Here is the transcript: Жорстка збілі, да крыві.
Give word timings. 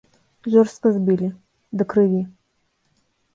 Жорстка 0.53 0.91
збілі, 0.95 1.29
да 1.79 1.83
крыві. 1.93 2.23